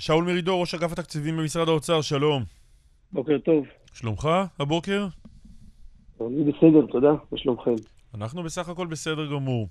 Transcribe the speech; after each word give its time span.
שאול 0.00 0.24
מרידור, 0.24 0.60
ראש 0.60 0.74
אגף 0.74 0.92
התקציבים 0.92 1.36
במשרד 1.36 1.68
האוצר, 1.68 2.00
שלום. 2.00 2.42
בוקר 3.12 3.38
טוב. 3.38 3.66
שלומך 3.92 4.28
הבוקר? 4.58 5.06
אני 6.20 6.52
בסדר, 6.52 6.86
תודה. 6.90 7.12
מה 7.32 7.38
שלומכם? 7.38 7.74
אנחנו 8.14 8.42
בסך 8.42 8.68
הכל 8.68 8.86
בסדר 8.86 9.26
גמור. 9.26 9.68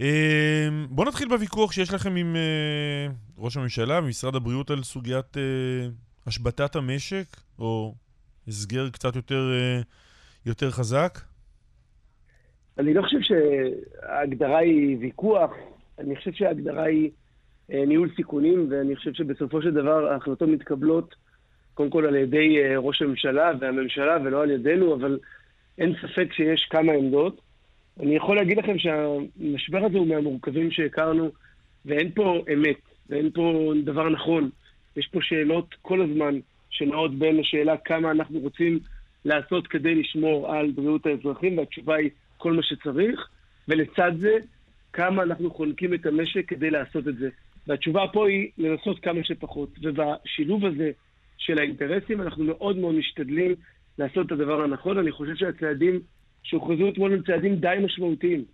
אה, 0.00 0.68
בואו 0.90 1.08
נתחיל 1.08 1.28
בוויכוח 1.28 1.72
שיש 1.72 1.94
לכם 1.94 2.16
עם 2.16 2.36
אה, 2.36 3.06
ראש 3.38 3.56
הממשלה 3.56 3.98
ומשרד 3.98 4.34
הבריאות 4.34 4.70
על 4.70 4.82
סוגיית 4.82 5.36
אה, 5.36 5.42
השבתת 6.26 6.76
המשק, 6.76 7.26
או 7.58 7.94
הסגר 8.48 8.90
קצת 8.90 9.16
יותר, 9.16 9.42
יותר 10.46 10.70
חזק. 10.70 11.18
אני 12.78 12.94
לא 12.94 13.02
חושב 13.02 13.18
שההגדרה 13.20 14.58
היא 14.58 14.96
ויכוח, 15.00 15.50
אני 15.98 16.16
חושב 16.16 16.32
שההגדרה 16.32 16.82
היא 16.82 17.10
ניהול 17.68 18.10
סיכונים, 18.16 18.66
ואני 18.70 18.96
חושב 18.96 19.14
שבסופו 19.14 19.62
של 19.62 19.70
דבר 19.70 20.06
ההחלטות 20.12 20.48
מתקבלות 20.48 21.14
קודם 21.74 21.90
כל 21.90 22.06
על 22.06 22.16
ידי 22.16 22.58
ראש 22.76 23.02
הממשלה 23.02 23.52
והממשלה 23.60 24.16
ולא 24.24 24.42
על 24.42 24.50
ידינו, 24.50 24.94
אבל 24.94 25.18
אין 25.78 25.94
ספק 26.02 26.32
שיש 26.32 26.66
כמה 26.70 26.92
עמדות. 26.92 27.40
אני 28.00 28.16
יכול 28.16 28.36
להגיד 28.36 28.58
לכם 28.58 28.78
שהמשבר 28.78 29.84
הזה 29.84 29.98
הוא 29.98 30.06
מהמורכבים 30.06 30.70
שהכרנו, 30.70 31.30
ואין 31.84 32.10
פה 32.10 32.44
אמת, 32.52 32.80
ואין 33.10 33.30
פה 33.30 33.72
דבר 33.84 34.08
נכון. 34.08 34.50
יש 34.96 35.08
פה 35.12 35.18
שאלות 35.22 35.74
כל 35.82 36.02
הזמן 36.02 36.38
שנעות 36.70 37.14
בין 37.18 37.40
השאלה 37.40 37.76
כמה 37.76 38.10
אנחנו 38.10 38.38
רוצים 38.38 38.78
לעשות 39.24 39.66
כדי 39.66 39.94
לשמור 39.94 40.54
על 40.54 40.70
בריאות 40.70 41.06
האזרחים, 41.06 41.58
והתשובה 41.58 41.94
היא 41.96 42.10
כל 42.36 42.52
מה 42.52 42.62
שצריך, 42.62 43.28
ולצד 43.68 44.12
זה, 44.18 44.38
כמה 44.94 45.22
אנחנו 45.22 45.50
חונקים 45.50 45.94
את 45.94 46.06
המשק 46.06 46.48
כדי 46.48 46.70
לעשות 46.70 47.08
את 47.08 47.16
זה. 47.16 47.28
והתשובה 47.66 48.04
פה 48.12 48.28
היא 48.28 48.48
לנסות 48.58 48.98
כמה 48.98 49.24
שפחות. 49.24 49.78
ובשילוב 49.82 50.64
הזה 50.64 50.90
של 51.38 51.58
האינטרסים, 51.58 52.20
אנחנו 52.20 52.44
מאוד 52.44 52.76
מאוד 52.76 52.94
משתדלים 52.94 53.54
לעשות 53.98 54.26
את 54.26 54.32
הדבר 54.32 54.62
הנכון. 54.64 54.98
אני 54.98 55.12
חושב 55.12 55.34
שהצעדים 55.36 56.00
שהוכרזו 56.42 56.88
אתמול 56.88 57.12
הם 57.12 57.22
צעדים 57.26 57.56
די 57.56 57.76
משמעותיים. 57.84 58.44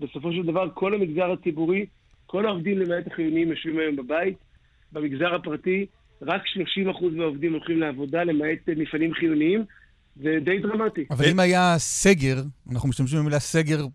בסופו 0.00 0.32
של 0.32 0.42
דבר, 0.42 0.68
כל 0.74 0.94
המגזר 0.94 1.32
הציבורי, 1.32 1.86
כל 2.26 2.46
העובדים 2.46 2.78
למעט 2.78 3.06
החיוניים 3.06 3.48
יושבים 3.48 3.78
היום 3.78 3.96
בבית. 3.96 4.36
במגזר 4.92 5.34
הפרטי, 5.34 5.86
רק 6.22 6.42
30% 6.46 7.04
מהעובדים 7.12 7.52
הולכים 7.52 7.80
לעבודה, 7.80 8.24
למעט 8.24 8.58
מפעלים 8.76 9.14
חיוניים. 9.14 9.64
זה 10.16 10.38
די 10.44 10.58
דרמטי. 10.58 11.04
אבל 11.10 11.24
אם 11.30 11.40
היה 11.40 11.74
סגר, 11.78 12.36
אנחנו 12.72 12.88
משתמשים 12.88 13.18
במילה 13.18 13.38
סגר 13.38 13.86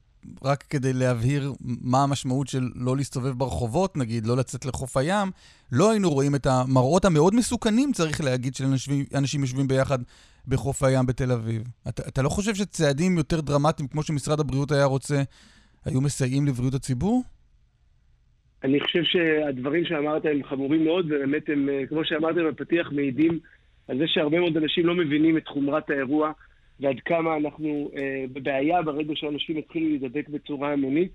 רק 0.43 0.63
כדי 0.69 0.93
להבהיר 0.93 1.51
מה 1.61 2.03
המשמעות 2.03 2.47
של 2.47 2.63
לא 2.75 2.97
להסתובב 2.97 3.31
ברחובות, 3.31 3.97
נגיד, 3.97 4.25
לא 4.25 4.37
לצאת 4.37 4.65
לחוף 4.65 4.97
הים, 4.97 5.27
לא 5.71 5.91
היינו 5.91 6.09
רואים 6.09 6.35
את 6.35 6.45
המראות 6.45 7.05
המאוד 7.05 7.35
מסוכנים, 7.35 7.91
צריך 7.91 8.21
להגיד, 8.21 8.55
של 8.55 8.63
אנשים, 8.65 9.05
אנשים 9.15 9.41
יושבים 9.41 9.67
ביחד 9.67 9.99
בחוף 10.47 10.83
הים 10.83 11.05
בתל 11.05 11.31
אביב. 11.31 11.63
אתה, 11.89 12.03
אתה 12.07 12.21
לא 12.21 12.29
חושב 12.29 12.55
שצעדים 12.55 13.17
יותר 13.17 13.41
דרמטיים, 13.41 13.89
כמו 13.89 14.03
שמשרד 14.03 14.39
הבריאות 14.39 14.71
היה 14.71 14.85
רוצה, 14.85 15.21
היו 15.85 16.01
מסייעים 16.01 16.47
לבריאות 16.47 16.73
הציבור? 16.73 17.23
אני 18.63 18.79
חושב 18.79 19.03
שהדברים 19.03 19.85
שאמרת 19.85 20.25
הם 20.25 20.43
חמורים 20.43 20.83
מאוד, 20.83 21.05
ובאמת 21.05 21.49
הם, 21.49 21.69
אה, 21.69 21.85
כמו 21.89 22.05
שאמרתם 22.05 22.47
בפתיח, 22.49 22.91
מעידים 22.91 23.39
על 23.87 23.97
זה 23.97 24.03
שהרבה 24.07 24.39
מאוד 24.39 24.57
אנשים 24.57 24.85
לא 24.85 24.95
מבינים 24.95 25.37
את 25.37 25.47
חומרת 25.47 25.89
האירוע 25.89 26.31
ועד 26.79 26.99
כמה 27.05 27.37
אנחנו 27.37 27.91
אה, 27.97 28.25
בבעיה 28.33 28.81
ברגע 28.81 29.13
שאנשים 29.15 29.57
יתחילו 29.57 29.89
להידבק 29.89 30.29
בצורה 30.29 30.73
המונית. 30.73 31.11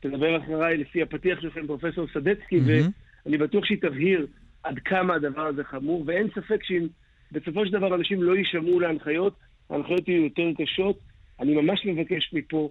תדבר 0.00 0.36
אחריי 0.36 0.76
לפי 0.76 1.02
הפתיח 1.02 1.40
שלכם, 1.40 1.66
פרופסור 1.66 2.06
סדצקי, 2.14 2.58
mm-hmm. 2.58 2.90
ואני 3.24 3.38
בטוח 3.38 3.64
שהיא 3.64 3.78
תבהיר 3.80 4.26
עד 4.62 4.78
כמה 4.78 5.14
הדבר 5.14 5.46
הזה 5.46 5.64
חמור, 5.64 6.04
ואין 6.06 6.28
ספק 6.34 6.64
שאם 6.64 6.86
בסופו 7.32 7.66
של 7.66 7.72
דבר 7.72 7.94
אנשים 7.94 8.22
לא 8.22 8.36
יישמעו 8.36 8.80
להנחיות, 8.80 9.34
ההנחיות 9.70 10.08
יהיו 10.08 10.24
יותר 10.24 10.42
קשות. 10.58 10.98
אני 11.40 11.54
ממש 11.54 11.86
מבקש 11.86 12.30
מפה, 12.32 12.70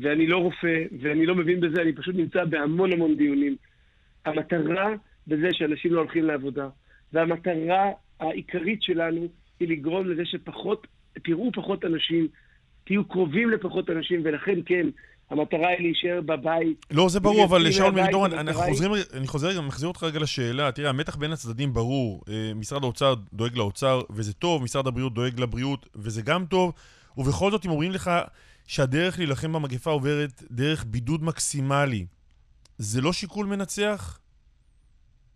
ואני 0.00 0.26
לא 0.26 0.36
רופא, 0.36 0.84
ואני 1.00 1.26
לא 1.26 1.34
מבין 1.34 1.60
בזה, 1.60 1.82
אני 1.82 1.92
פשוט 1.92 2.14
נמצא 2.14 2.44
בהמון 2.44 2.92
המון 2.92 3.16
דיונים. 3.16 3.56
המטרה 4.24 4.94
בזה 5.26 5.48
שאנשים 5.52 5.92
לא 5.92 6.00
הולכים 6.00 6.24
לעבודה, 6.24 6.68
והמטרה 7.12 7.90
העיקרית 8.20 8.82
שלנו 8.82 9.28
היא 9.60 9.68
לגרום 9.68 10.08
לזה 10.08 10.22
שפחות, 10.24 10.86
תראו 11.24 11.52
פחות 11.52 11.84
אנשים, 11.84 12.28
תהיו 12.84 13.04
קרובים 13.08 13.50
לפחות 13.50 13.90
אנשים, 13.90 14.20
ולכן 14.24 14.58
כן, 14.66 14.86
המטרה 15.30 15.68
היא 15.68 15.80
להישאר 15.80 16.20
בבית. 16.20 16.86
לא, 16.90 17.08
זה 17.08 17.20
ברור, 17.20 17.44
אבל 17.44 17.70
שאול 17.70 17.90
מרידורן, 17.90 18.30
אני 19.14 19.26
חוזר, 19.26 19.60
מחזיר 19.60 19.88
אותך 19.88 20.02
רגע 20.02 20.18
לשאלה. 20.18 20.72
תראה, 20.72 20.90
המתח 20.90 21.16
בין 21.16 21.32
הצדדים 21.32 21.72
ברור. 21.72 22.22
אה, 22.28 22.52
משרד 22.54 22.84
האוצר 22.84 23.14
דואג 23.32 23.56
לאוצר, 23.56 24.00
וזה 24.10 24.32
טוב, 24.32 24.62
משרד 24.62 24.86
הבריאות 24.86 25.14
דואג 25.14 25.40
לבריאות, 25.40 25.88
וזה 25.94 26.22
גם 26.22 26.44
טוב. 26.46 26.72
ובכל 27.18 27.50
זאת, 27.50 27.66
אם 27.66 27.70
אומרים 27.70 27.92
לך 27.92 28.10
שהדרך 28.66 29.18
להילחם 29.18 29.52
במגפה 29.52 29.90
עוברת 29.90 30.42
דרך 30.50 30.84
בידוד 30.84 31.24
מקסימלי, 31.24 32.06
זה 32.78 33.00
לא 33.00 33.12
שיקול 33.12 33.46
מנצח? 33.46 34.18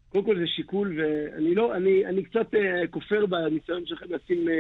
קודם 0.09 0.25
כל 0.25 0.39
זה 0.39 0.47
שיקול, 0.47 1.01
ואני 1.01 1.55
לא, 1.55 1.77
אני, 1.77 2.07
אני 2.07 2.25
קצת 2.25 2.55
uh, 2.55 2.89
כופר 2.91 3.27
בניסיון 3.27 3.87
שלכם 3.87 4.07
לשים 4.09 4.49
uh, 4.49 4.51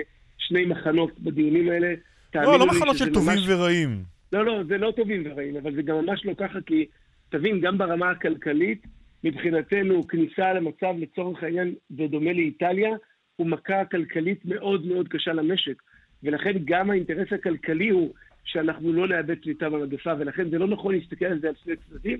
שני 0.50 0.64
מחנות 0.64 1.20
בדיונים 1.20 1.68
האלה. 1.68 1.94
לא, 2.34 2.58
לא 2.58 2.66
מחנות 2.66 2.96
של 2.96 3.14
טובים 3.14 3.38
ממש... 3.38 3.48
ורעים. 3.48 4.02
לא, 4.32 4.44
לא, 4.44 4.62
זה 4.68 4.78
לא 4.78 4.92
טובים 4.96 5.22
ורעים, 5.26 5.56
אבל 5.56 5.74
זה 5.74 5.82
גם 5.82 5.96
ממש 5.96 6.24
לא 6.24 6.34
ככה, 6.38 6.58
כי 6.66 6.86
תבין, 7.28 7.60
גם 7.60 7.78
ברמה 7.78 8.10
הכלכלית, 8.10 8.86
מבחינתנו, 9.24 10.08
כניסה 10.08 10.52
למצב, 10.52 10.94
לצורך 10.98 11.42
העניין, 11.42 11.74
בדומה 11.90 12.32
לאיטליה, 12.32 12.90
הוא 13.36 13.46
מכה 13.46 13.84
כלכלית 13.84 14.40
מאוד 14.44 14.86
מאוד 14.86 15.08
קשה 15.08 15.32
למשק. 15.32 15.82
ולכן 16.22 16.52
גם 16.64 16.90
האינטרס 16.90 17.32
הכלכלי 17.32 17.88
הוא 17.88 18.12
שאנחנו 18.44 18.92
לא 18.92 19.08
נאבד 19.08 19.42
שליטה 19.42 19.70
במגפה, 19.70 20.12
ולכן 20.18 20.50
זה 20.50 20.58
לא 20.58 20.66
נכון 20.66 20.94
להסתכל 20.94 21.24
על 21.24 21.40
זה 21.40 21.48
על 21.48 21.54
שני 21.64 21.74
צדדים, 21.76 22.18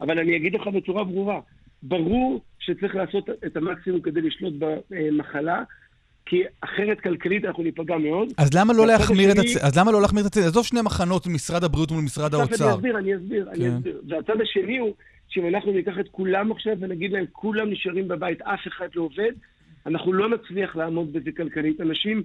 אבל 0.00 0.18
אני 0.18 0.36
אגיד 0.36 0.54
לך 0.54 0.66
בצורה 0.66 1.04
ברורה, 1.04 1.40
ברור 1.82 2.40
שצריך 2.58 2.94
לעשות 2.94 3.30
את 3.46 3.56
המקסימום 3.56 4.00
כדי 4.00 4.20
לשלוט 4.20 4.54
במחלה, 4.90 5.62
כי 6.26 6.42
אחרת 6.60 7.00
כלכלית 7.00 7.44
אנחנו 7.44 7.62
ניפגע 7.62 7.98
מאוד. 7.98 8.28
אז 8.36 8.54
למה 8.54 8.72
לא 8.72 8.86
להחמיר 8.86 9.30
השני... 9.30 9.40
את 9.40 9.56
הצ... 9.56 9.64
אז 9.64 9.78
למה 9.78 9.92
לא 9.92 10.02
להחמיר 10.02 10.22
את 10.22 10.26
הצד? 10.26 10.40
עזוב 10.40 10.66
שני 10.66 10.82
מחנות, 10.82 11.26
משרד 11.26 11.64
הבריאות 11.64 11.90
מול 11.90 12.04
משרד 12.04 12.34
האוצר. 12.34 12.64
אני 12.64 12.74
אסביר, 12.74 12.98
אני 12.98 13.16
אסביר, 13.16 13.44
כן. 13.44 13.62
אני 13.62 13.76
אסביר. 13.76 14.00
והצד 14.08 14.40
השני 14.40 14.78
הוא, 14.78 14.94
שאם 15.28 15.48
אנחנו 15.48 15.72
ניקח 15.72 15.94
את 16.00 16.08
כולם 16.10 16.52
עכשיו 16.52 16.76
ונגיד 16.80 17.12
להם, 17.12 17.24
כולם 17.32 17.70
נשארים 17.70 18.08
בבית, 18.08 18.42
אף 18.42 18.60
אחד 18.68 18.88
לא 18.94 19.02
עובד, 19.02 19.32
אנחנו 19.86 20.12
לא 20.12 20.28
נצליח 20.28 20.76
לעמוד 20.76 21.12
בזה 21.12 21.30
כלכלית. 21.36 21.80
אנשים, 21.80 22.22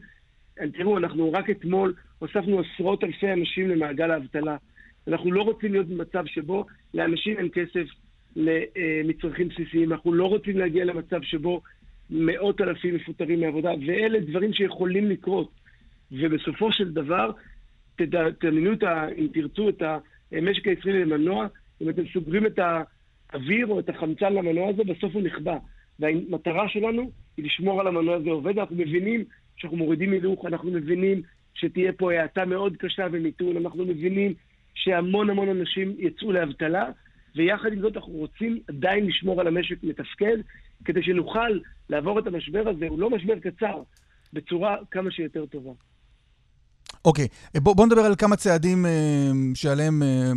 תראו, 0.73 0.97
אנחנו 0.97 1.31
רק 1.31 1.49
אתמול 1.49 1.93
הוספנו 2.19 2.59
עשרות 2.59 3.03
אלפי 3.03 3.33
אנשים 3.33 3.69
למעגל 3.69 4.11
האבטלה. 4.11 4.55
אנחנו 5.07 5.31
לא 5.31 5.41
רוצים 5.41 5.71
להיות 5.71 5.87
במצב 5.87 6.23
שבו 6.25 6.65
לאנשים 6.93 7.37
אין 7.37 7.49
כסף 7.53 7.85
למצרכים 8.35 9.47
בסיסיים. 9.47 9.91
אנחנו 9.91 10.13
לא 10.13 10.25
רוצים 10.25 10.57
להגיע 10.57 10.85
למצב 10.85 11.21
שבו 11.21 11.61
מאות 12.09 12.61
אלפים 12.61 12.95
מפוטרים 12.95 13.39
מעבודה, 13.39 13.71
ואלה 13.87 14.19
דברים 14.19 14.53
שיכולים 14.53 15.09
לקרות. 15.09 15.49
ובסופו 16.11 16.71
של 16.71 16.93
דבר, 16.93 17.31
תדמיינו 17.95 18.73
את 18.73 18.83
ה... 18.83 19.07
אם 19.17 19.27
תרצו 19.33 19.69
את 19.69 19.81
המשק 20.31 20.67
הישראלי 20.67 21.05
למנוע, 21.05 21.47
אם 21.81 21.89
אתם 21.89 22.01
סוגרים 22.13 22.45
את 22.45 22.59
האוויר 22.59 23.67
או 23.67 23.79
את 23.79 23.89
החמצן 23.89 24.33
למנוע 24.33 24.69
הזה, 24.69 24.83
בסוף 24.83 25.13
הוא 25.13 25.21
נכבה. 25.21 25.57
והמטרה 25.99 26.69
שלנו 26.69 27.11
היא 27.37 27.45
לשמור 27.45 27.81
על 27.81 27.87
המנוע 27.87 28.15
הזה 28.15 28.29
עובד. 28.29 28.59
אנחנו 28.59 28.75
מבינים 28.75 29.23
שאנחנו 29.57 29.77
מורידים 29.77 30.11
הילוך, 30.11 30.45
אנחנו 30.45 30.71
מבינים 30.71 31.21
שתהיה 31.53 31.93
פה 31.93 32.13
האטה 32.13 32.45
מאוד 32.45 32.77
קשה 32.77 33.07
ומיתון, 33.11 33.57
אנחנו 33.57 33.85
מבינים 33.85 34.33
שהמון 34.75 35.29
המון 35.29 35.49
אנשים 35.49 35.95
יצאו 35.99 36.31
לאבטלה, 36.31 36.89
ויחד 37.35 37.73
עם 37.73 37.79
זאת 37.79 37.97
אנחנו 37.97 38.13
רוצים 38.13 38.59
עדיין 38.67 39.05
לשמור 39.05 39.41
על 39.41 39.47
המשק 39.47 39.83
מתפקד, 39.83 40.37
כדי 40.85 41.03
שנוכל 41.03 41.59
לעבור 41.89 42.19
את 42.19 42.27
המשבר 42.27 42.63
הזה, 42.69 42.85
הוא 42.89 42.99
לא 42.99 43.09
משבר 43.09 43.39
קצר, 43.39 43.81
בצורה 44.33 44.75
כמה 44.91 45.11
שיותר 45.11 45.45
טובה. 45.45 45.71
אוקיי, 47.05 47.27
okay. 47.55 47.59
בואו 47.59 47.75
בוא 47.75 47.85
נדבר 47.85 48.01
על 48.01 48.15
כמה 48.15 48.35
צעדים 48.35 48.85
אה, 48.85 48.91
שעליהם 49.53 50.03
אה, 50.03 50.31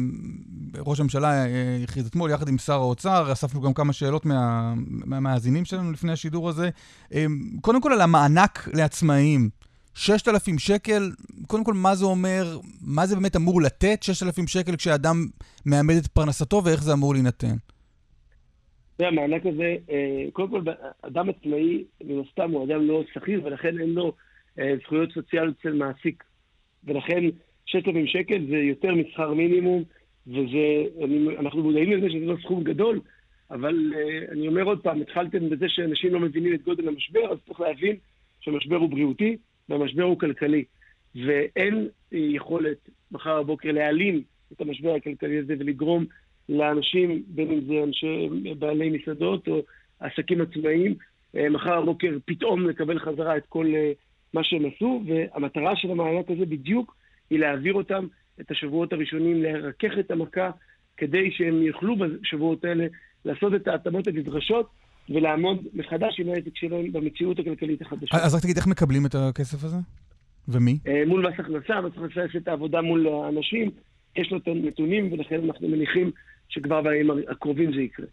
ראש 0.78 1.00
הממשלה 1.00 1.46
אה, 1.46 1.78
הכריז 1.84 2.06
אתמול, 2.06 2.30
יחד 2.30 2.48
עם 2.48 2.58
שר 2.58 2.72
האוצר. 2.72 3.32
אספנו 3.32 3.60
גם 3.60 3.74
כמה 3.74 3.92
שאלות 3.92 4.26
מה, 4.26 4.74
מהמאזינים 4.86 5.64
שלנו 5.64 5.92
לפני 5.92 6.12
השידור 6.12 6.48
הזה. 6.48 6.70
אה, 7.14 7.26
קודם 7.60 7.80
כל 7.80 7.92
על 7.92 8.00
המענק 8.00 8.68
לעצמאים. 8.72 9.50
6,000 9.94 10.58
שקל, 10.58 11.12
קודם 11.46 11.64
כל, 11.64 11.74
מה 11.74 11.94
זה 11.94 12.04
אומר, 12.04 12.58
מה 12.80 13.06
זה 13.06 13.14
באמת 13.14 13.36
אמור 13.36 13.62
לתת 13.62 14.02
6,000 14.02 14.46
שקל 14.46 14.76
כשאדם 14.76 15.26
מאמד 15.66 15.94
את 15.94 16.06
פרנסתו 16.06 16.62
ואיך 16.64 16.82
זה 16.82 16.92
אמור 16.92 17.14
להינתן? 17.14 17.56
המענק 19.06 19.46
הזה, 19.46 19.76
אה, 19.90 20.24
קודם 20.32 20.48
כל, 20.48 20.62
אדם 21.02 21.28
עצמאי, 21.28 21.84
מן 22.04 22.22
הסתם 22.28 22.50
הוא 22.50 22.64
אדם 22.64 22.88
לא 22.88 23.02
שכיר, 23.14 23.40
ולכן 23.44 23.80
אין 23.80 23.90
לו 23.90 24.12
אה, 24.58 24.74
זכויות 24.82 25.12
סוציאליות 25.12 25.54
אצל 25.60 25.72
מעסיק. 25.72 26.24
ולכן 26.84 27.24
6,000 27.66 28.06
שקל 28.06 28.46
זה 28.48 28.56
יותר 28.56 28.94
משכר 28.94 29.34
מינימום, 29.34 29.84
ואנחנו 30.26 31.62
מודעים 31.62 31.92
לזה 31.92 32.10
שזה 32.10 32.26
לא 32.26 32.36
סכום 32.42 32.64
גדול, 32.64 33.00
אבל 33.50 33.92
uh, 33.94 34.32
אני 34.32 34.48
אומר 34.48 34.62
עוד 34.62 34.80
פעם, 34.82 35.00
התחלתם 35.00 35.50
בזה 35.50 35.68
שאנשים 35.68 36.14
לא 36.14 36.20
מבינים 36.20 36.54
את 36.54 36.62
גודל 36.62 36.88
המשבר, 36.88 37.32
אז 37.32 37.38
צריך 37.46 37.60
להבין 37.60 37.96
שהמשבר 38.40 38.76
הוא 38.76 38.90
בריאותי 38.90 39.36
והמשבר 39.68 40.02
הוא 40.02 40.18
כלכלי. 40.18 40.64
ואין 41.14 41.88
יכולת 42.12 42.88
מחר 43.12 43.42
בבוקר 43.42 43.72
להעלים 43.72 44.22
את 44.52 44.60
המשבר 44.60 44.94
הכלכלי 44.94 45.38
הזה 45.38 45.54
ולגרום 45.58 46.04
לאנשים, 46.48 47.22
בין 47.28 47.50
אם 47.50 47.60
זה 47.60 47.74
אנשי 47.84 48.28
בעלי 48.58 48.90
מסעדות 48.90 49.48
או 49.48 49.62
עסקים 50.00 50.40
עצמאיים, 50.40 50.94
אה, 51.36 51.50
מחר 51.50 51.80
בבוקר 51.80 52.16
פתאום 52.24 52.68
לקבל 52.68 52.98
חזרה 52.98 53.36
את 53.36 53.46
כל 53.48 53.66
אה, 53.74 53.92
מה 54.34 54.44
שהם 54.44 54.62
עשו, 54.74 55.02
והמטרה 55.06 55.76
של 55.76 55.90
המענק 55.90 56.30
הזה 56.30 56.46
בדיוק 56.46 56.96
היא 57.30 57.38
להעביר 57.38 57.74
אותם 57.74 58.06
את 58.40 58.50
השבועות 58.50 58.92
הראשונים, 58.92 59.42
לרכך 59.42 59.98
את 60.00 60.10
המכה, 60.10 60.50
כדי 60.96 61.30
שהם 61.30 61.62
יוכלו 61.62 61.96
בשבועות 61.96 62.64
האלה 62.64 62.86
לעשות 63.24 63.54
את 63.54 63.68
ההתאמות 63.68 64.06
הנדרשות 64.06 64.70
ולעמוד 65.08 65.66
מחדש 65.74 66.20
עם 66.20 66.28
העסק 66.28 66.56
שלהם 66.56 66.92
במציאות 66.92 67.38
הכלכלית 67.38 67.82
החדשה. 67.82 68.16
אז 68.16 68.34
רק 68.34 68.42
תגיד, 68.42 68.56
איך 68.56 68.66
מקבלים 68.66 69.06
את 69.06 69.14
הכסף 69.14 69.64
הזה? 69.64 69.76
ומי? 70.48 70.78
אה, 70.88 71.02
מול 71.06 71.28
מס 71.28 71.34
הכנסה, 71.38 71.80
מס 71.80 71.92
הכנסה 71.96 72.24
יש 72.24 72.36
את 72.36 72.48
העבודה 72.48 72.80
מול 72.80 73.06
האנשים, 73.08 73.70
יש 74.16 74.32
לו 74.32 74.38
את 74.38 74.48
הנתונים, 74.48 75.12
ולכן 75.12 75.44
אנחנו 75.44 75.68
מניחים 75.68 76.10
שכבר 76.48 76.82
בימים 76.82 77.10
הקרובים 77.28 77.72
זה 77.72 77.80
יקרה. 77.80 78.06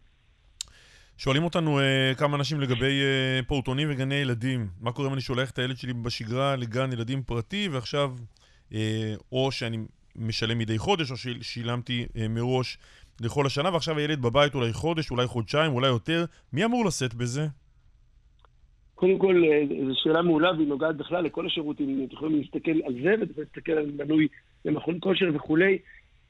שואלים 1.17 1.43
אותנו 1.43 1.79
uh, 1.79 2.17
כמה 2.17 2.37
אנשים 2.37 2.61
לגבי 2.61 3.01
uh, 3.01 3.45
פעוטונים 3.45 3.87
וגני 3.91 4.15
ילדים. 4.15 4.67
מה 4.81 4.91
קורה 4.91 5.07
אם 5.07 5.13
אני 5.13 5.21
שולח 5.21 5.51
את 5.51 5.59
הילד 5.59 5.77
שלי 5.77 5.93
בשגרה 5.93 6.55
לגן 6.55 6.93
ילדים 6.93 7.23
פרטי, 7.23 7.69
ועכשיו, 7.71 8.13
uh, 8.71 8.75
או 9.31 9.51
שאני 9.51 9.77
משלם 10.15 10.57
מדי 10.57 10.77
חודש, 10.77 11.11
או 11.11 11.17
ששילמתי 11.17 12.05
uh, 12.05 12.19
מראש 12.29 12.77
לכל 13.21 13.45
השנה, 13.45 13.73
ועכשיו 13.73 13.97
הילד 13.97 14.21
בבית 14.21 14.55
אולי 14.55 14.73
חודש, 14.73 15.11
אולי 15.11 15.27
חודשיים, 15.27 15.71
אולי 15.71 15.87
יותר. 15.87 16.25
מי 16.53 16.65
אמור 16.65 16.85
לשאת 16.85 17.13
בזה? 17.13 17.47
קודם 18.95 19.19
כל, 19.19 19.43
זו 19.87 19.93
שאלה 19.95 20.21
מעולה, 20.21 20.51
והיא 20.53 20.67
נוגעת 20.67 20.97
בכלל 20.97 21.23
לכל 21.23 21.45
השירותים. 21.45 22.05
אתם 22.07 22.15
יכולים 22.15 22.39
להסתכל 22.39 22.71
על 22.85 22.93
זה, 23.03 23.11
ואתם 23.19 23.31
יכולים 23.31 23.47
להסתכל 23.47 23.71
על 23.71 23.91
מנוי 23.97 24.27
למכון 24.65 24.97
כושר 25.01 25.25
וכולי. 25.33 25.77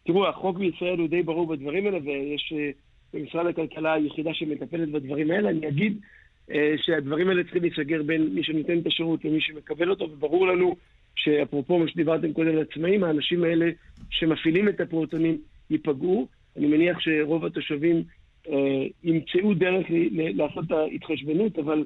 תראו, 0.06 0.28
החוק 0.28 0.58
בישראל 0.58 1.00
הוא 1.00 1.08
די 1.08 1.24
ברור 1.24 1.48
בדברים 1.48 1.86
האלה, 1.86 1.98
ויש 2.06 2.54
במשרד 3.14 3.46
הכלכלה 3.46 3.96
יחידה 3.98 4.34
שמטפלת 4.34 4.92
בדברים 4.92 5.32
האלה. 5.32 5.50
אני 5.50 5.68
אגיד 5.68 5.98
אה, 6.52 6.74
שהדברים 6.78 7.30
האלה 7.30 7.44
צריכים 7.44 7.62
להיסגר 7.62 8.04
בין 8.04 8.30
מי 8.34 8.44
שנותן 8.44 8.80
את 8.80 8.88
השירות 8.88 9.26
למי 9.26 9.42
שמקבל 9.42 9.90
אותו, 9.90 10.10
וברור 10.12 10.48
לנו 10.48 10.76
שאפרופו 11.16 11.80
מה 11.80 11.88
שדיברתם 11.88 12.34
קודם 12.34 12.50
על 12.50 12.62
עצמאים, 12.72 13.04
האנשים 13.04 13.44
האלה 13.44 13.66
שמפעילים 14.10 14.70
את 14.70 14.80
הפרוטונים 14.80 15.38
ייפגעו. 15.70 16.28
אני 16.58 16.68
מניח 16.68 17.00
שרוב 17.00 17.46
התושבים 17.46 18.04
אה, 18.50 18.86
ימצאו 19.04 19.54
דרך 19.54 19.86
לעשות 20.12 20.66
את 20.66 20.72
ההתחשבנות, 20.72 21.60
אבל... 21.60 21.86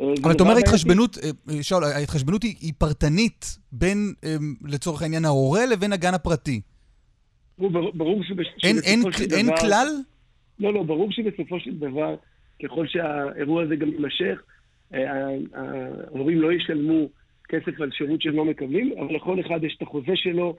אה, 0.00 0.12
אבל 0.22 0.32
אתה 0.32 0.42
אומר 0.42 0.54
ההתחשבנות, 0.54 1.18
אה, 1.18 1.62
שאול, 1.62 1.84
ההתחשבנות 1.84 2.42
היא, 2.42 2.54
היא 2.60 2.72
פרטנית 2.78 3.58
בין, 3.72 4.12
אה, 4.24 4.36
לצורך 4.64 5.02
העניין, 5.02 5.24
ההורה 5.24 5.66
לבין 5.66 5.92
הגן 5.92 6.14
הפרטי. 6.14 6.60
ברור 7.58 8.24
שבסופו 8.24 9.12
של 9.12 9.26
דבר... 9.26 9.36
אין 9.36 9.46
כלל? 9.60 9.88
לא, 10.60 10.74
לא, 10.74 10.82
ברור 10.82 11.12
שבסופו 11.12 11.60
של 11.60 11.78
דבר, 11.78 12.16
ככל 12.62 12.86
שהאירוע 12.86 13.62
הזה 13.62 13.76
גם 13.76 13.88
יימשך, 13.88 14.42
אה, 14.94 15.28
ההורים 15.54 16.40
לא 16.40 16.52
ישלמו 16.52 17.08
כסף 17.48 17.80
על 17.80 17.90
שירות 17.92 18.22
שהם 18.22 18.36
לא 18.36 18.44
מקבלים, 18.44 18.92
אבל 18.98 19.14
לכל 19.14 19.40
אחד 19.40 19.64
יש 19.64 19.74
את 19.76 19.82
החוזה 19.82 20.12
שלו 20.14 20.56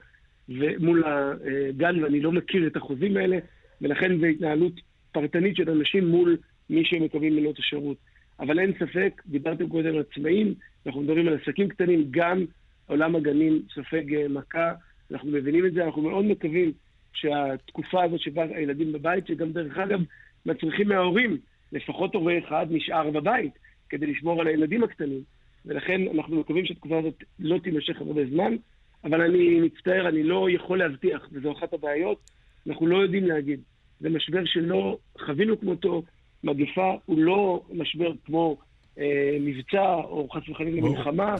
מול 0.78 1.04
הגן, 1.04 2.02
ואני 2.02 2.20
לא 2.20 2.32
מכיר 2.32 2.66
את 2.66 2.76
החוזים 2.76 3.16
האלה, 3.16 3.38
ולכן 3.80 4.18
זו 4.18 4.26
התנהלות 4.26 4.72
פרטנית 5.12 5.56
של 5.56 5.70
אנשים 5.70 6.08
מול 6.08 6.36
מי 6.70 6.84
שהם 6.84 7.02
מקבלים 7.02 7.36
ממנו 7.36 7.50
את 7.50 7.58
השירות. 7.58 7.96
אבל 8.40 8.58
אין 8.58 8.72
ספק, 8.78 9.22
דיברתם 9.26 9.68
קודם 9.68 9.94
על 9.94 10.02
עצמאים, 10.10 10.54
אנחנו 10.86 11.00
מדברים 11.00 11.28
על 11.28 11.38
עסקים 11.42 11.68
קטנים, 11.68 12.06
גם 12.10 12.44
עולם 12.86 13.16
הגנים 13.16 13.62
סופג 13.74 14.14
אה, 14.14 14.28
מכה, 14.28 14.72
אנחנו 15.10 15.30
מבינים 15.30 15.66
את 15.66 15.72
זה, 15.72 15.84
אנחנו 15.84 16.02
מאוד 16.02 16.24
מקווים 16.24 16.72
שהתקופה 17.14 18.04
הזאת 18.04 18.20
שבה 18.20 18.42
הילדים 18.42 18.92
בבית, 18.92 19.26
שגם 19.26 19.52
דרך 19.52 19.78
אגב 19.78 20.00
מצריכים 20.46 20.88
מההורים, 20.88 21.36
לפחות 21.72 22.14
הורה 22.14 22.38
אחד 22.38 22.66
נשאר 22.70 23.10
בבית 23.10 23.52
כדי 23.88 24.06
לשמור 24.06 24.40
על 24.40 24.46
הילדים 24.46 24.84
הקטנים. 24.84 25.20
ולכן 25.66 26.00
אנחנו 26.14 26.40
מקווים 26.40 26.66
שהתקופה 26.66 26.98
הזאת 26.98 27.24
לא 27.38 27.58
תימשך 27.58 28.00
הרבה 28.00 28.26
זמן, 28.30 28.56
אבל 29.04 29.20
אני 29.20 29.60
מצטער, 29.60 30.08
אני 30.08 30.22
לא 30.22 30.46
יכול 30.50 30.78
להבטיח, 30.78 31.28
וזו 31.32 31.52
אחת 31.52 31.72
הבעיות, 31.72 32.18
אנחנו 32.66 32.86
לא 32.86 32.96
יודעים 32.96 33.26
להגיד. 33.26 33.60
זה 34.00 34.08
משבר 34.08 34.44
שלא 34.44 34.98
חווינו 35.26 35.60
כמותו, 35.60 36.02
מגפה 36.44 36.94
הוא 37.06 37.18
לא 37.18 37.62
משבר 37.72 38.12
כמו 38.24 38.56
אה, 38.98 39.36
מבצע 39.40 39.94
או 39.94 40.28
חס 40.32 40.48
וחלילה 40.48 40.80
מלחמה, 40.82 41.34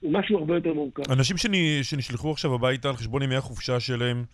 הוא 0.00 0.12
משהו 0.12 0.38
הרבה 0.38 0.54
יותר 0.54 0.74
מורכב. 0.74 1.12
אנשים 1.12 1.36
שנשלחו 1.82 2.30
עכשיו 2.30 2.54
הביתה 2.54 2.88
על 2.88 2.96
חשבון 2.96 3.22
ימי 3.22 3.36
החופשה 3.36 3.80
שלהם, 3.80 4.24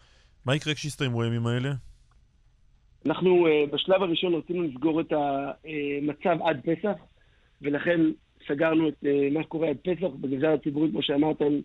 מה 0.46 0.56
יקרה 0.56 0.74
כשיסתיימו 0.74 1.22
הימים 1.22 1.46
האלה? 1.46 1.72
אנחנו 3.06 3.46
uh, 3.46 3.74
בשלב 3.74 4.02
הראשון 4.02 4.34
רצינו 4.34 4.62
לסגור 4.62 5.00
את 5.00 5.12
המצב 5.12 6.38
עד 6.44 6.60
פסח, 6.60 6.96
ולכן 7.62 8.00
סגרנו 8.48 8.88
את 8.88 8.94
uh, 9.04 9.34
מה 9.34 9.42
שקורה 9.42 9.68
עד 9.68 9.76
פסח. 9.76 10.08
בגזר 10.20 10.52
הציבורית, 10.52 10.90
כמו 10.92 11.02
שאמרת, 11.02 11.40
הם 11.40 11.60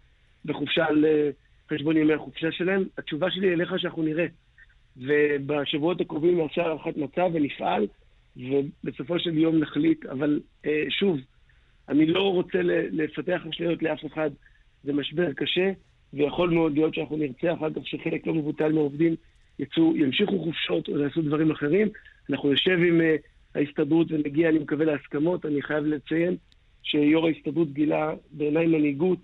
בחופשה 0.45 0.85
על 0.85 1.05
uh, 1.05 1.75
חשבון 1.75 1.97
ימי 1.97 2.13
החופשה 2.13 2.51
שלהם. 2.51 2.83
התשובה 2.97 3.31
שלי 3.31 3.53
אליך 3.53 3.79
שאנחנו 3.79 4.03
נראה. 4.03 4.25
ובשבועות 4.97 6.01
הקרובים 6.01 6.41
נעשה 6.41 6.61
הערכת 6.61 6.97
מצב 6.97 7.29
ונפעל, 7.33 7.87
ובסופו 8.37 9.19
של 9.19 9.37
יום 9.37 9.59
נחליט. 9.59 10.05
אבל 10.05 10.39
שוב, 10.89 11.17
אני 11.89 12.05
לא 12.05 12.33
רוצה 12.33 12.57
לפתח 12.91 13.41
אשליות 13.49 13.83
לאף 13.83 14.05
אחד. 14.05 14.29
זה 14.83 14.93
משבר 14.93 15.33
קשה. 15.33 15.71
ויכול 16.13 16.49
מאוד 16.49 16.73
להיות 16.73 16.93
שאנחנו 16.93 17.17
נרצה 17.17 17.53
אחר 17.53 17.73
כך 17.73 17.87
שחלק 17.87 18.27
לא 18.27 18.33
מבוטל 18.33 18.71
מהעובדים 18.71 19.15
יצאו, 19.59 19.97
ימשיכו 19.97 20.43
חופשות 20.43 20.89
או 20.89 20.99
יעשו 20.99 21.21
דברים 21.21 21.51
אחרים. 21.51 21.89
אנחנו 22.29 22.53
נשב 22.53 22.77
עם 22.87 23.01
uh, 23.01 23.03
ההסתדרות 23.55 24.11
ונגיע, 24.11 24.49
אני 24.49 24.59
מקווה, 24.59 24.85
להסכמות. 24.85 25.45
אני 25.45 25.61
חייב 25.61 25.85
לציין 25.85 26.37
שיו"ר 26.83 27.27
ההסתדרות 27.27 27.73
גילה 27.73 28.13
בעיניי 28.31 28.67
מנהיגות 28.67 29.19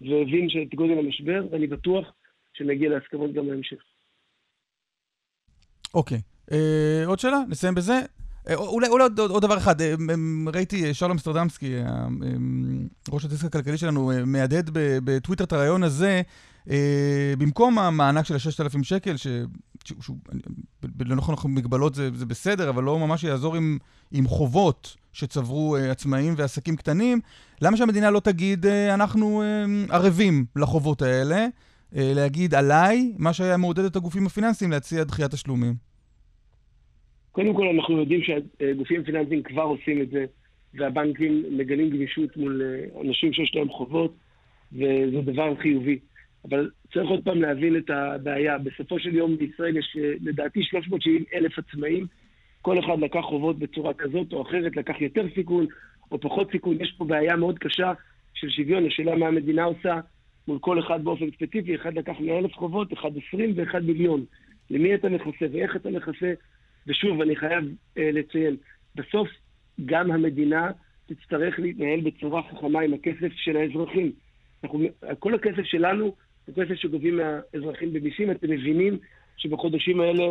והבין 0.00 0.48
את 0.62 0.74
גודל 0.74 0.98
המשבר, 0.98 1.46
ואני 1.50 1.66
בטוח 1.66 2.12
שנגיע 2.52 2.90
להסכמות 2.90 3.32
גם 3.32 3.46
בהמשך. 3.46 3.82
אוקיי. 5.94 6.18
Okay. 6.18 6.20
אה, 6.52 7.02
uh, 7.04 7.08
עוד 7.08 7.18
שאלה? 7.18 7.38
נסיים 7.48 7.74
בזה. 7.74 8.15
אה, 8.48 8.54
אולי, 8.54 8.88
אולי 8.88 9.02
עוד, 9.02 9.18
עוד 9.18 9.42
דבר 9.42 9.58
אחד, 9.58 9.74
ראיתי 10.54 10.94
שלום 10.94 11.10
אמסטרדמסקי, 11.10 11.74
ראש 13.08 13.24
הדיסק 13.24 13.44
הכלכלי 13.44 13.78
שלנו, 13.78 14.12
מהדהד 14.26 14.70
בטוויטר 14.74 15.44
את 15.44 15.52
הרעיון 15.52 15.82
הזה, 15.82 16.22
במקום 17.38 17.78
המענק 17.78 18.24
של 18.26 18.34
ה-6,000 18.34 18.82
שקל, 18.82 19.16
שהוא, 19.16 20.16
לנכון 21.00 21.54
מגבלות 21.54 21.94
זה, 21.94 22.10
זה 22.14 22.26
בסדר, 22.26 22.70
אבל 22.70 22.82
לא 22.82 22.98
ממש 22.98 23.24
יעזור 23.24 23.56
עם, 23.56 23.78
עם 24.12 24.26
חובות 24.28 24.96
שצברו 25.12 25.76
עצמאים 25.76 26.34
ועסקים 26.36 26.76
קטנים, 26.76 27.20
למה 27.62 27.76
שהמדינה 27.76 28.10
לא 28.10 28.20
תגיד, 28.20 28.66
אנחנו 28.66 29.42
ערבים 29.90 30.46
לחובות 30.56 31.02
האלה, 31.02 31.46
להגיד 31.92 32.54
עליי, 32.54 33.12
מה 33.18 33.32
שהיה 33.32 33.56
מעודד 33.56 33.84
את 33.84 33.96
הגופים 33.96 34.26
הפיננסיים 34.26 34.70
להציע 34.70 35.04
דחיית 35.04 35.30
תשלומים? 35.30 35.95
קודם 37.36 37.54
כל, 37.54 37.68
אנחנו 37.68 37.98
יודעים 37.98 38.20
שהגופים 38.22 39.04
פיננסיים 39.04 39.42
כבר 39.42 39.62
עושים 39.62 40.02
את 40.02 40.10
זה, 40.10 40.24
והבנקים 40.74 41.44
מגלים 41.50 41.90
גמישות 41.90 42.36
מול 42.36 42.62
אה, 42.62 43.00
אנשים 43.00 43.32
שיש 43.32 43.54
להם 43.54 43.68
חובות, 43.68 44.14
וזה 44.72 45.20
דבר 45.24 45.54
חיובי. 45.56 45.98
אבל 46.48 46.70
צריך 46.92 47.10
עוד 47.10 47.24
פעם 47.24 47.42
להבין 47.42 47.76
את 47.76 47.90
הבעיה. 47.90 48.58
בסופו 48.58 48.98
של 48.98 49.14
יום 49.14 49.36
בישראל 49.36 49.76
יש 49.76 49.96
אה, 50.00 50.12
לדעתי 50.20 50.62
370 50.62 51.24
אלף 51.34 51.58
עצמאים. 51.58 52.06
כל 52.62 52.78
אחד 52.78 52.98
לקח 53.00 53.20
חובות 53.20 53.58
בצורה 53.58 53.94
כזאת 53.94 54.32
או 54.32 54.42
אחרת, 54.42 54.76
לקח 54.76 55.00
יותר 55.00 55.26
סיכון 55.34 55.66
או 56.12 56.20
פחות 56.20 56.50
סיכון. 56.52 56.76
יש 56.80 56.94
פה 56.98 57.04
בעיה 57.04 57.36
מאוד 57.36 57.58
קשה 57.58 57.92
של 58.34 58.50
שוויון. 58.50 58.86
השאלה 58.86 59.16
מה 59.16 59.26
המדינה 59.26 59.64
עושה 59.64 60.00
מול 60.48 60.58
כל 60.58 60.80
אחד 60.80 61.04
באופן 61.04 61.30
ספציפי. 61.30 61.74
אחד 61.74 61.94
לקח 61.94 62.14
100 62.20 62.38
אלף 62.38 62.52
חובות, 62.54 62.92
אחד 62.92 63.10
20 63.28 63.52
ואחד 63.56 63.84
מיליון. 63.84 64.24
למי 64.70 64.94
אתה 64.94 65.08
מכסה 65.08 65.46
ואיך 65.52 65.76
אתה 65.76 65.90
מכסה 65.90 66.32
ושוב, 66.86 67.20
אני 67.20 67.36
חייב 67.36 67.64
אה, 67.98 68.10
לציין, 68.12 68.56
בסוף 68.94 69.28
גם 69.84 70.10
המדינה 70.10 70.70
תצטרך 71.06 71.58
להתנהל 71.58 72.00
בצורה 72.00 72.42
חכמה 72.42 72.80
עם 72.80 72.94
הכסף 72.94 73.32
של 73.34 73.56
האזרחים. 73.56 74.12
אנחנו, 74.64 74.80
כל 75.18 75.34
הכסף 75.34 75.62
שלנו 75.64 76.14
הוא 76.46 76.54
כסף 76.54 76.74
שגובים 76.74 77.16
מהאזרחים 77.16 77.92
במיסים. 77.92 78.30
אתם 78.30 78.50
מבינים 78.50 78.98
שבחודשים 79.36 80.00
האלה 80.00 80.24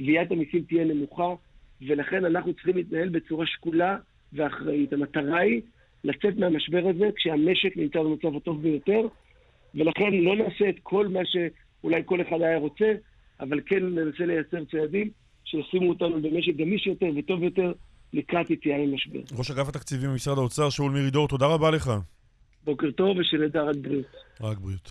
גביית 0.00 0.30
המיסים 0.30 0.62
תהיה 0.62 0.84
נמוכה, 0.84 1.34
ולכן 1.86 2.24
אנחנו 2.24 2.54
צריכים 2.54 2.76
להתנהל 2.76 3.08
בצורה 3.08 3.46
שקולה 3.46 3.96
ואחראית. 4.32 4.92
המטרה 4.92 5.38
היא 5.38 5.60
לצאת 6.04 6.36
מהמשבר 6.36 6.88
הזה 6.88 7.08
כשהמשק 7.16 7.76
נמצא 7.76 8.02
במצב 8.02 8.36
הטוב 8.36 8.62
ביותר, 8.62 9.00
ולכן 9.74 10.14
לא 10.14 10.36
נעשה 10.36 10.68
את 10.68 10.76
כל 10.82 11.08
מה 11.08 11.20
שאולי 11.24 12.02
כל 12.04 12.20
אחד 12.20 12.42
היה 12.42 12.58
רוצה, 12.58 12.92
אבל 13.40 13.60
כן 13.66 13.86
ננסה 13.86 14.26
לייצר 14.26 14.64
צעדים 14.64 15.10
שישימו 15.50 15.88
אותנו 15.88 16.22
במשק 16.22 16.56
גמיש 16.56 16.86
יותר 16.86 17.06
וטוב 17.16 17.42
יותר 17.42 17.72
לקראת 18.12 18.50
יציאה 18.50 18.78
ממשבר. 18.78 19.20
ראש 19.38 19.50
אגף 19.50 19.68
התקציבים 19.68 20.10
במשרד 20.10 20.38
האוצר, 20.38 20.70
שאול 20.70 20.92
מרידור, 20.92 21.28
תודה 21.28 21.46
רבה 21.46 21.70
לך. 21.70 21.90
בוקר 22.64 22.90
טוב 22.90 23.16
ושנדע 23.18 23.62
רק 23.62 23.76
בריאות. 23.76 24.06
רק 24.40 24.58
בריאות. 24.58 24.80